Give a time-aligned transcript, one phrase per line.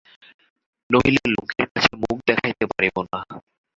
[0.89, 3.19] নহিলে লোকের কাছে মুখ দেখাইতে পারিব না।